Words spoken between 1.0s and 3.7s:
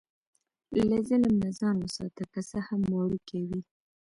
ظلم نه ځان وساته، که څه هم وړوکی وي.